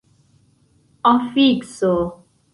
[1.11, 1.95] afikso